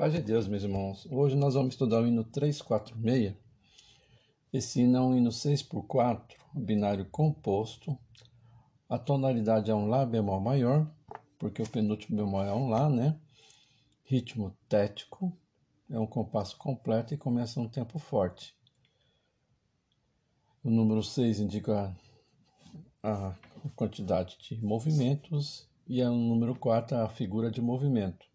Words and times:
Paz 0.00 0.14
de 0.14 0.22
Deus, 0.22 0.48
meus 0.48 0.62
irmãos. 0.62 1.06
Hoje 1.10 1.36
nós 1.36 1.52
vamos 1.52 1.74
estudar 1.74 2.00
o 2.00 2.06
hino 2.06 2.24
346. 2.24 3.34
Esse 4.50 4.80
hino 4.80 4.96
é 4.96 5.00
um 5.02 5.14
hino 5.14 5.30
6 5.30 5.62
por 5.64 5.82
4, 5.82 6.38
um 6.56 6.60
binário 6.62 7.04
composto. 7.04 7.98
A 8.88 8.98
tonalidade 8.98 9.70
é 9.70 9.74
um 9.74 9.88
Lá 9.88 10.06
bemol 10.06 10.40
maior, 10.40 10.90
porque 11.38 11.60
o 11.60 11.68
penúltimo 11.68 12.16
bemol 12.16 12.42
é 12.42 12.54
um 12.54 12.70
Lá, 12.70 12.88
né? 12.88 13.20
Ritmo 14.02 14.56
tético, 14.70 15.36
é 15.90 15.98
um 15.98 16.06
compasso 16.06 16.56
completo 16.56 17.12
e 17.12 17.18
começa 17.18 17.60
um 17.60 17.68
tempo 17.68 17.98
forte. 17.98 18.56
O 20.64 20.70
número 20.70 21.02
6 21.02 21.40
indica 21.40 21.94
a 23.02 23.34
quantidade 23.76 24.38
de 24.38 24.64
movimentos 24.64 25.68
e 25.86 26.02
o 26.02 26.10
número 26.10 26.54
4 26.54 26.96
a 26.96 27.08
figura 27.10 27.50
de 27.50 27.60
movimento. 27.60 28.29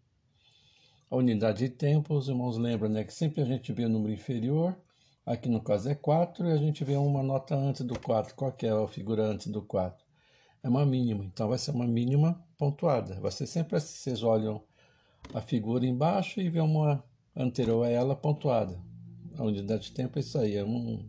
A 1.08 1.14
unidade 1.16 1.60
de 1.60 1.68
tempo, 1.68 2.14
os 2.14 2.28
irmãos 2.28 2.58
lembram 2.58 2.88
né, 2.88 3.04
que 3.04 3.14
sempre 3.14 3.40
a 3.40 3.44
gente 3.44 3.72
vê 3.72 3.84
o 3.84 3.88
número 3.88 4.12
inferior, 4.12 4.76
aqui 5.24 5.48
no 5.48 5.62
caso 5.62 5.88
é 5.88 5.94
4, 5.94 6.48
e 6.48 6.52
a 6.52 6.56
gente 6.56 6.82
vê 6.82 6.96
uma 6.96 7.22
nota 7.22 7.54
antes 7.54 7.82
do 7.82 7.98
4. 7.98 8.34
Qual 8.34 8.50
que 8.50 8.66
é 8.66 8.70
a 8.70 8.88
figura 8.88 9.24
antes 9.24 9.46
do 9.46 9.62
4? 9.62 10.04
É 10.64 10.68
uma 10.68 10.84
mínima, 10.84 11.24
então 11.24 11.48
vai 11.48 11.58
ser 11.58 11.70
uma 11.70 11.86
mínima 11.86 12.44
pontuada. 12.58 13.20
Vai 13.20 13.30
ser 13.30 13.46
sempre 13.46 13.76
assim, 13.76 13.96
vocês 13.96 14.24
olham 14.24 14.60
a 15.32 15.40
figura 15.40 15.86
embaixo 15.86 16.40
e 16.40 16.48
vê 16.50 16.60
uma 16.60 17.04
anterior 17.36 17.86
a 17.86 17.88
ela 17.88 18.16
pontuada. 18.16 18.76
A 19.38 19.44
unidade 19.44 19.84
de 19.84 19.92
tempo 19.92 20.18
é 20.18 20.20
isso 20.20 20.36
aí, 20.36 20.56
é 20.56 20.64
um, 20.64 21.08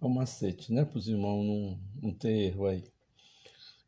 é 0.00 0.06
um 0.06 0.08
macete, 0.08 0.72
né? 0.72 0.82
Para 0.82 0.98
os 0.98 1.08
irmãos 1.08 1.44
não, 1.44 1.78
não 2.02 2.14
ter 2.14 2.30
erro 2.30 2.66
aí. 2.66 2.93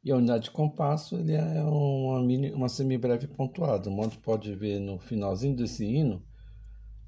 E 0.06 0.12
a 0.12 0.16
unidade 0.16 0.45
de 0.45 0.51
compasso 0.52 1.16
ele 1.16 1.33
é 1.33 1.65
uma, 1.65 2.23
mini, 2.23 2.52
uma 2.52 2.69
semibreve 2.69 3.27
pontuada. 3.27 3.91
O 3.91 3.92
modo 3.92 4.16
pode 4.19 4.55
ver 4.55 4.79
no 4.79 5.01
finalzinho 5.01 5.56
desse 5.56 5.84
hino, 5.84 6.24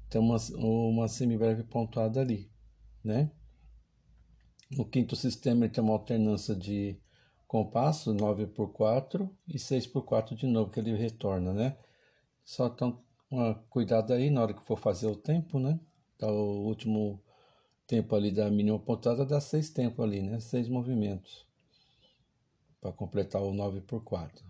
tem 0.09 0.19
uma, 0.19 0.35
uma 0.57 1.07
semibreve 1.07 1.63
pontuada 1.63 2.19
ali, 2.19 2.51
né? 3.01 3.31
No 4.69 4.83
quinto 4.83 5.15
sistema 5.15 5.63
ele 5.63 5.73
tem 5.73 5.81
uma 5.81 5.93
alternância 5.93 6.53
de 6.53 6.99
compasso, 7.47 8.13
9 8.13 8.47
por 8.47 8.73
4 8.73 9.33
e 9.47 9.57
6 9.57 9.87
por 9.87 10.03
4 10.03 10.35
de 10.35 10.45
novo, 10.45 10.69
que 10.69 10.81
ele 10.81 10.93
retorna, 10.93 11.53
né? 11.53 11.77
Só 12.43 12.67
tão 12.67 13.01
uma 13.31 13.55
cuidado 13.69 14.11
aí 14.11 14.29
na 14.29 14.41
hora 14.41 14.53
que 14.53 14.65
for 14.65 14.77
fazer 14.77 15.07
o 15.07 15.15
tempo, 15.15 15.57
né? 15.57 15.79
Tá 16.17 16.29
o 16.29 16.65
último 16.65 17.23
tempo 17.87 18.13
ali 18.13 18.29
da 18.29 18.51
mínima 18.51 18.77
pontuada 18.77 19.25
dá 19.25 19.39
seis 19.39 19.69
tempos 19.69 20.03
ali, 20.03 20.21
né? 20.21 20.41
Seis 20.41 20.67
movimentos 20.67 21.48
para 22.81 22.91
completar 22.91 23.41
o 23.41 23.53
9 23.53 23.81
por 23.81 24.03
4 24.03 24.45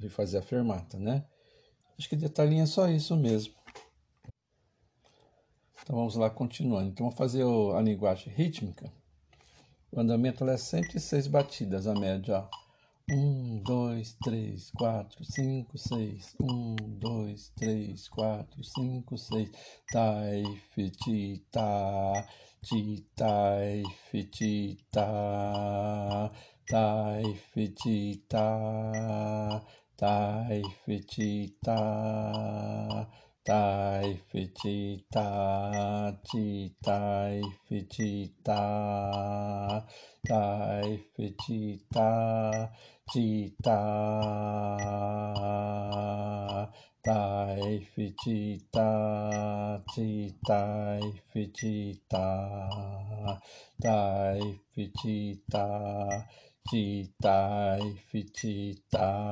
e 0.00 0.08
fazer 0.08 0.38
a 0.38 0.42
fermata, 0.42 0.98
né? 0.98 1.24
Acho 1.98 2.08
que 2.08 2.16
detalhinho 2.16 2.62
é 2.62 2.66
só 2.66 2.88
isso 2.88 3.16
mesmo. 3.16 3.54
Então 5.82 5.96
vamos 5.96 6.16
lá 6.16 6.30
continuando. 6.30 6.88
Então 6.88 7.06
vamos 7.06 7.18
fazer 7.18 7.44
a 7.44 7.80
linguagem 7.80 8.32
rítmica. 8.32 8.90
O 9.92 10.00
andamento 10.00 10.48
é 10.48 10.56
106 10.56 11.26
batidas 11.28 11.86
a 11.86 11.94
média. 11.94 12.48
1, 13.08 13.58
2, 13.62 14.16
3, 14.24 14.70
4, 14.70 15.24
5, 15.24 15.78
6. 15.78 16.36
1, 16.40 16.76
2, 16.98 17.52
3, 17.54 18.08
4, 18.08 18.64
5, 18.64 19.18
6. 19.18 19.50
Tai, 19.92 20.42
fi, 20.70 20.90
ti, 20.90 21.46
ta, 21.52 22.26
ti, 22.62 23.06
tai, 26.66 27.34
fi, 27.52 27.68
ti, 27.74 28.24
ta 28.28 29.60
tai 29.96 30.60
fiti 30.84 31.56
ta 31.62 33.06
tai 33.44 34.20
fiti 34.28 35.06
ta 35.08 35.28
tai 36.24 37.40
fiti 37.64 38.26
ta 38.42 38.58
chi 40.08 40.36
tai 40.42 40.98
fiti 41.14 41.80
ta 41.92 42.10
tai 42.66 42.66
fiti 42.74 43.54
ta 43.62 43.70
tai 47.02 47.86
fiti 47.94 48.66
ta 48.70 48.90
chi 49.94 50.10
tai 50.42 51.22
fiti 51.30 52.02
ta 52.08 53.40
tai 53.80 54.60
fiti 54.72 55.44
ta 55.48 55.66
Titai 56.68 57.96
fitita. 58.10 59.28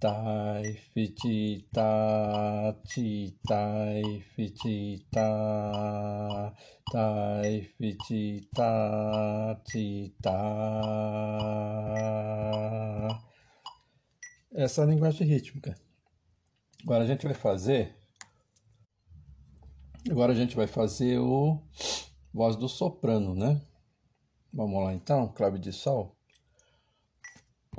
Tai 0.00 0.72
fitita. 0.92 2.80
Titai 2.86 4.20
fitita. 4.34 5.28
Tai 6.92 7.62
fitita. 7.76 8.70
Tita. 9.64 10.38
Essa 14.52 14.80
é 14.80 14.84
a 14.84 14.86
linguagem 14.86 15.26
rítmica. 15.26 15.74
Agora 16.82 17.04
a 17.04 17.06
gente 17.06 17.24
vai 17.24 17.34
fazer 17.34 17.98
Agora 20.10 20.32
a 20.32 20.34
gente 20.34 20.56
vai 20.56 20.66
fazer 20.66 21.18
o 21.18 21.60
voz 22.32 22.56
do 22.56 22.68
soprano, 22.68 23.34
né? 23.34 23.60
Vamos 24.52 24.82
lá 24.82 24.94
então, 24.94 25.28
clave 25.28 25.58
de 25.58 25.72
sol. 25.72 26.14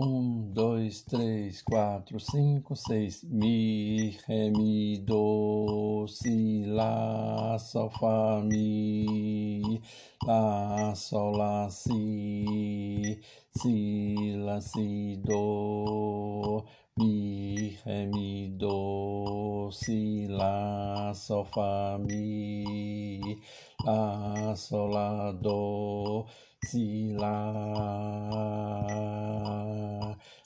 Um, 0.01 0.49
dois, 0.53 1.01
três, 1.01 1.61
quatro, 1.61 2.19
cinco, 2.21 2.73
seis. 2.73 3.21
Mi, 3.23 4.11
ré, 4.25 4.49
mi, 4.49 4.97
do, 4.99 6.05
si, 6.07 6.63
lá, 6.67 7.57
sol, 7.59 7.89
fá, 7.89 8.41
mi, 8.41 9.81
lá, 10.25 10.95
sol, 10.95 11.35
lá, 11.35 11.69
si, 11.69 13.19
si, 13.57 14.35
lá, 14.37 14.61
si, 14.61 15.17
do, 15.17 16.63
mi, 16.97 17.77
ré, 17.83 18.05
mi, 18.05 18.47
do, 18.57 19.69
si, 19.71 20.27
lá, 20.29 21.13
sol, 21.13 21.43
fá, 21.43 21.97
mi, 21.99 23.41
lá, 23.83 24.55
sol, 24.55 24.87
lá, 24.87 25.31
do, 25.33 26.25
si 26.67 27.13
la 27.13 27.35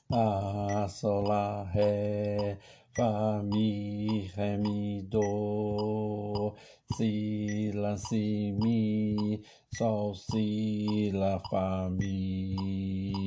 la 0.09 0.87
sol 0.87 1.27
la 1.27 1.65
ré 1.73 2.59
fa 2.95 3.41
mi 3.41 4.29
ré 4.35 4.57
mi 4.57 5.01
do 5.13 6.55
si 6.95 7.71
la 7.73 7.95
si 7.97 8.53
mi 8.61 9.41
sol 9.77 10.13
si 10.15 11.09
la 11.11 11.39
fa 11.49 11.89
mi 11.89 13.22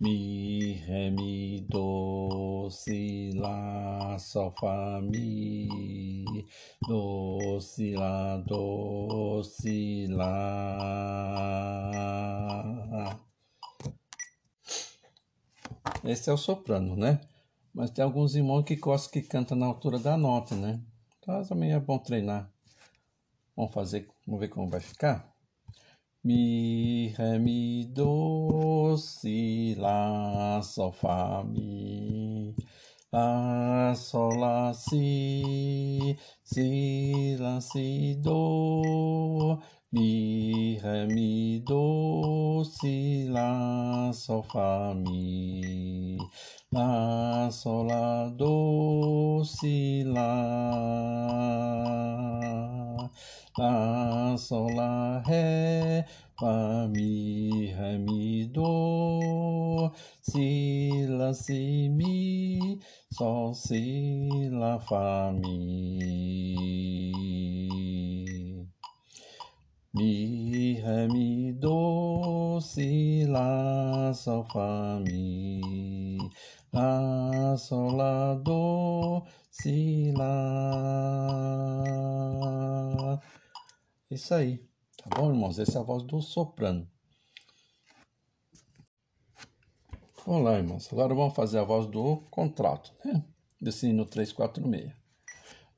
mi 0.00 0.82
ré 0.86 1.10
mi 1.10 1.60
do 1.68 2.68
si 2.70 3.32
la 3.34 4.16
sol 4.18 4.50
fa 4.58 5.00
mi. 5.00 6.24
Do 6.88 7.60
si 7.60 7.92
la 7.92 8.38
do 8.38 9.42
si 9.42 10.06
la. 10.08 10.30
Esse 16.04 16.30
é 16.30 16.32
o 16.32 16.36
soprano 16.36 16.96
né? 16.96 17.20
Mas 17.74 17.90
tem 17.90 18.02
alguns 18.02 18.34
irmãos 18.34 18.64
que 18.64 18.76
gostam 18.76 19.12
que 19.12 19.22
canta 19.28 19.54
na 19.54 19.66
altura 19.66 19.98
da 19.98 20.16
nota 20.16 20.56
né? 20.56 20.80
Então 21.18 21.44
também 21.44 21.72
é 21.72 21.78
bom 21.78 21.98
treinar. 21.98 22.50
Vamos 23.54 23.72
fazer 23.74 24.08
vamos 24.26 24.40
ver 24.40 24.48
como 24.48 24.68
vai 24.68 24.80
ficar 24.80 25.29
Mi, 26.22 27.14
Ré, 27.16 27.38
Mi, 27.38 27.86
Do, 27.86 28.94
Si, 28.98 29.74
Lá, 29.78 30.60
Sol, 30.62 30.92
Fá, 30.92 31.42
Mi. 31.42 32.54
Lá, 33.10 33.94
Sol, 33.94 34.36
Lá, 34.38 34.72
Si, 34.74 36.14
Si, 36.44 37.36
Lá, 37.38 37.58
Si, 37.60 38.16
Do. 38.22 39.58
Mi, 39.92 40.78
Ré, 40.82 41.06
Mi, 41.06 41.60
Do, 41.60 42.64
Si, 42.64 43.26
Lá, 43.30 44.12
Sol, 44.12 44.42
Fá, 44.42 44.92
Mi. 44.94 46.18
Lá, 46.70 47.50
Sol, 47.50 47.84
Lá, 47.86 48.28
Do, 48.28 49.42
Si, 49.44 50.04
Lá. 50.04 50.30
Lá, 53.58 54.36
Sol, 54.38 54.68
Lá, 54.74 55.22
Ré, 55.26 55.59
Fá, 56.40 56.88
Mi, 56.88 57.66
Ré, 57.76 57.98
Mi, 57.98 58.46
Do, 58.46 59.92
Si, 60.22 61.06
Lá, 61.06 61.34
Si, 61.34 61.90
Mi, 61.90 62.80
Sol, 63.12 63.52
Si, 63.52 64.48
Lá, 64.50 64.78
Fá, 64.80 65.32
Mi. 65.32 66.32
Mi, 69.92 70.74
Ré, 70.80 71.08
Mi, 71.08 71.52
Do, 71.52 72.58
Si, 72.62 73.26
Lá, 73.26 74.14
Sol, 74.14 74.44
Fá, 74.44 74.98
Mi. 75.04 76.16
Lá, 76.72 77.54
Sol, 77.58 77.92
Lá, 77.96 78.34
Do, 78.36 79.26
Si, 79.50 80.10
Lá. 80.16 80.30
Isso 84.10 84.34
aí. 84.34 84.69
Tá 85.02 85.08
bom, 85.16 85.30
irmãos? 85.30 85.58
Essa 85.58 85.78
é 85.78 85.80
a 85.80 85.84
voz 85.84 86.02
do 86.02 86.20
soprano. 86.20 86.86
Olá, 90.26 90.58
irmãos. 90.58 90.92
Agora 90.92 91.14
vamos 91.14 91.34
fazer 91.34 91.58
a 91.58 91.64
voz 91.64 91.86
do 91.86 92.18
contrato, 92.30 92.92
né? 93.02 93.24
Desse 93.58 93.94
no 93.94 94.04
346. 94.04 94.92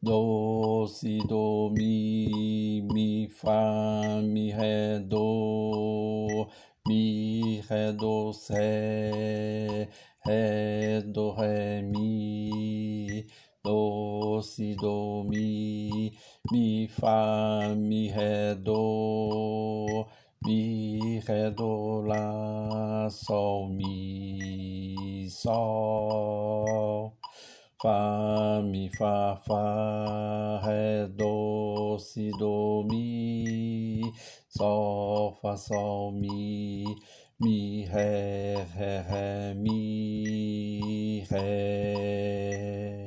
Do, 0.03 0.89
si, 0.89 1.19
do, 1.29 1.71
mi, 1.73 2.83
mi, 2.93 3.29
fá, 3.29 4.21
mi, 4.25 4.51
ré, 4.51 4.99
do, 4.99 6.49
mi, 6.89 7.61
ré, 7.61 7.93
do, 7.93 8.33
sé, 8.33 9.89
ré, 10.27 11.01
do, 11.03 11.31
ré, 11.31 11.81
mi, 11.83 13.25
do, 13.63 14.43
si, 14.43 14.75
do, 14.75 15.23
mi, 15.29 16.12
mi, 16.51 16.89
fá, 16.89 17.75
mi, 17.77 18.11
ré, 18.11 18.55
do, 18.57 20.07
mi, 20.45 21.21
ré, 21.21 21.51
do, 21.51 22.03
lá, 22.03 23.09
sol, 23.11 23.69
mi, 23.69 25.29
sol. 25.31 27.13
Fá, 27.83 28.63
Mi, 28.63 28.89
Fá, 28.91 29.37
Fá, 29.45 30.61
Ré, 30.65 31.09
Do, 31.09 31.99
Si, 31.99 32.31
Do, 32.39 32.85
Mi, 32.89 34.03
Sol, 34.49 35.35
Fá, 35.43 35.57
Sol, 35.57 36.13
Mi, 36.13 36.85
Mi, 37.41 37.85
Ré, 37.87 38.65
Ré, 38.77 39.03
Ré, 39.03 39.55
Mi, 39.57 41.27
Ré. 41.29 43.02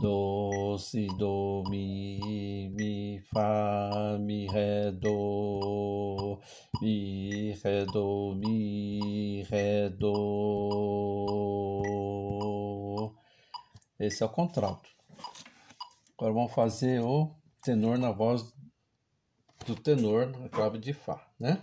Do, 0.00 0.76
Si, 0.78 1.06
Do, 1.16 1.62
Mi, 1.70 2.68
Mi, 2.68 3.18
Fá, 3.32 4.18
Mi, 4.20 4.46
Ré, 4.46 4.92
Do, 4.92 6.38
Mi, 6.82 7.52
Ré, 7.52 7.86
Do, 7.86 8.34
Mi, 8.36 9.42
Ré, 9.44 9.88
Do. 9.88 10.16
Esse 13.98 14.22
é 14.22 14.26
o 14.26 14.28
contrato. 14.28 14.86
Agora 16.18 16.34
vamos 16.34 16.52
fazer 16.52 17.00
o 17.00 17.34
tenor 17.62 17.96
na 17.98 18.10
voz 18.10 18.54
do 19.66 19.74
tenor 19.74 20.26
na 20.38 20.50
clave 20.50 20.78
de 20.78 20.92
Fá, 20.92 21.26
né? 21.40 21.62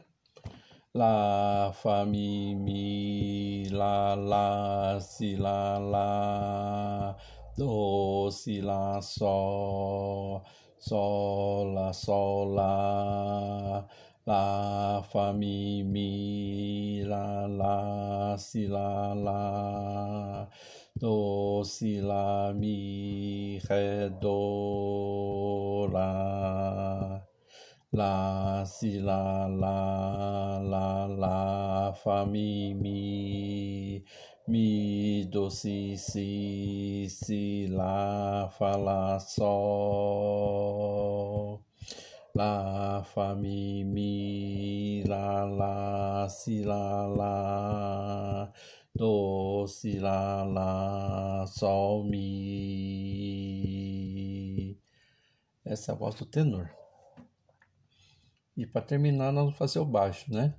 Lá, 0.93 1.71
Fá, 1.73 2.03
Mi, 2.05 2.55
Mi, 2.55 3.69
Lá, 3.69 4.15
Lá, 4.15 4.99
Si, 4.99 5.35
Lá, 5.35 5.77
Lá, 5.77 7.15
Do, 7.57 8.29
Si, 8.31 8.61
Lá, 8.61 9.01
Sol, 9.01 10.43
Sol, 10.79 11.73
Lá, 11.73 11.93
Sol, 11.93 12.45
Lá, 12.53 13.87
Lá, 14.25 15.03
Fá, 15.11 15.33
Mi, 15.33 15.83
Mi, 15.83 17.03
Lá, 17.05 17.47
Lá, 17.47 18.37
Si, 18.37 18.67
Lá, 18.67 19.13
Lá, 19.13 20.47
do, 20.95 21.63
si, 21.65 21.99
lá, 22.01 22.53
mi, 22.53 23.59
ré, 23.67 24.09
do, 24.09 25.87
lá. 25.91 27.21
Lá, 27.91 28.65
si, 28.65 28.99
lá, 28.99 29.47
lá, 29.47 30.59
lá, 30.59 31.05
lá, 31.07 31.93
fá, 31.93 32.25
mi, 32.25 32.73
mi, 32.73 34.03
mi, 34.47 35.25
do, 35.25 35.49
si, 35.49 35.97
si, 35.97 37.07
si, 37.09 37.67
lá, 37.67 38.49
fá, 38.57 38.75
lá, 38.75 39.19
sol. 39.19 40.43
Lá, 42.35 43.03
fá, 43.03 43.35
mi, 43.35 43.83
mi, 43.83 45.03
lá, 45.07 45.43
lá, 45.45 46.27
si, 46.29 46.63
lá, 46.63 47.07
lá 47.07 48.51
do, 48.95 49.67
si, 49.67 49.99
lá, 49.99 50.43
lá, 50.43 51.45
sol, 51.47 52.03
mi. 52.03 53.43
Essa 55.65 55.91
é 55.91 55.95
a 55.95 55.97
voz 55.97 56.15
do 56.15 56.25
tenor. 56.25 56.69
E 58.55 58.65
para 58.65 58.81
terminar, 58.81 59.31
nós 59.31 59.43
vamos 59.45 59.57
fazer 59.57 59.79
o 59.79 59.85
baixo, 59.85 60.31
né? 60.33 60.53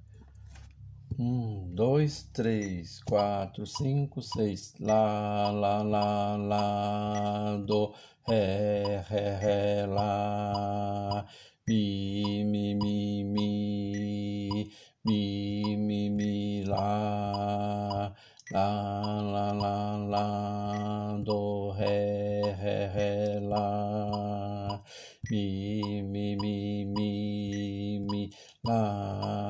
Um, 1.18 1.72
dois, 1.74 2.24
três, 2.32 3.00
quatro, 3.04 3.66
cinco, 3.66 4.20
seis. 4.22 4.74
Lá, 4.80 5.50
lá, 5.50 5.82
lá, 5.82 6.36
lá, 6.36 7.56
do, 7.66 7.94
ré, 8.28 9.00
ré, 9.08 9.36
ré, 9.38 9.86
lá. 9.86 11.26
Mi, 11.68 12.44
mi, 12.44 12.74
mi, 12.74 13.24
mi, 13.24 14.70
mi, 15.04 15.76
mi, 15.76 16.10
mi, 16.10 16.64
lá. 16.64 18.14
Lá, 18.52 19.20
lá, 19.22 19.52
lá, 19.52 19.96
lá, 19.96 21.18
do, 21.24 21.70
ré, 21.72 22.52
ré, 22.60 22.86
ré, 22.94 23.40
lá, 23.40 24.82
mi, 25.30 26.02
mi, 26.02 26.36
mi, 26.36 26.84
mi, 26.84 27.98
mi, 28.00 28.30
lá, 28.64 29.43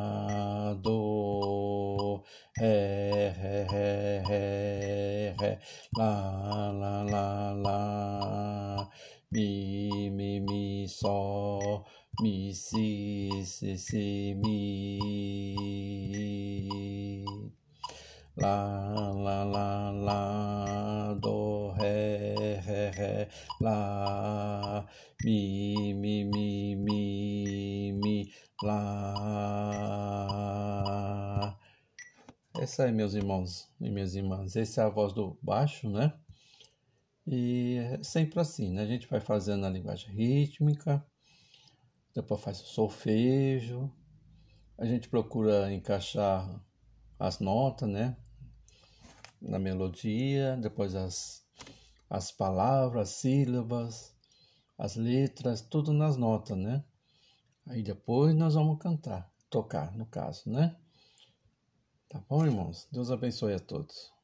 ré, 5.96 6.72
lá, 6.72 6.72
lá, 6.72 7.02
lá, 7.04 7.52
lá, 7.52 8.90
mi, 9.30 10.10
mi, 10.10 10.40
mi, 10.40 10.88
sol, 10.88 11.84
mi, 12.20 12.52
si, 12.52 13.30
si, 13.44 13.78
si, 13.78 14.34
mi. 14.42 15.84
Lá, 18.36 19.12
lá, 19.14 19.44
lá, 19.44 19.90
lá, 19.92 21.14
do, 21.22 21.70
ré, 21.78 22.34
ré, 22.66 22.90
ré, 22.90 23.28
lá, 23.60 24.84
mi, 25.24 25.94
mi, 25.94 26.24
mi, 26.24 26.74
mi, 26.74 27.92
mi, 27.92 28.32
Essa 32.58 32.84
aí, 32.84 32.92
meus 32.92 33.14
irmãos 33.14 33.68
e 33.80 33.90
minhas 33.90 34.14
irmãs, 34.14 34.56
essa 34.56 34.82
é 34.82 34.84
a 34.84 34.88
voz 34.88 35.12
do 35.12 35.36
baixo, 35.42 35.88
né? 35.88 36.12
E 37.26 37.76
é 37.78 38.02
sempre 38.02 38.40
assim, 38.40 38.70
né? 38.72 38.82
A 38.82 38.86
gente 38.86 39.08
vai 39.08 39.20
fazendo 39.20 39.66
a 39.66 39.70
linguagem 39.70 40.14
rítmica, 40.14 41.04
depois 42.14 42.40
faz 42.40 42.60
o 42.60 42.66
solfejo, 42.66 43.90
a 44.78 44.86
gente 44.86 45.08
procura 45.08 45.72
encaixar 45.72 46.62
as 47.18 47.40
notas, 47.40 47.88
né? 47.88 48.16
na 49.44 49.58
melodia, 49.58 50.56
depois 50.56 50.94
as, 50.94 51.44
as 52.08 52.32
palavras, 52.32 53.10
as 53.10 53.14
sílabas, 53.16 54.14
as 54.78 54.96
letras, 54.96 55.60
tudo 55.60 55.92
nas 55.92 56.16
notas, 56.16 56.56
né? 56.56 56.84
Aí 57.66 57.82
depois 57.82 58.34
nós 58.34 58.54
vamos 58.54 58.78
cantar, 58.78 59.30
tocar, 59.50 59.94
no 59.96 60.06
caso, 60.06 60.50
né? 60.50 60.76
Tá 62.14 62.22
bom, 62.28 62.46
irmãos? 62.46 62.86
Deus 62.92 63.10
abençoe 63.10 63.54
a 63.54 63.58
todos. 63.58 64.13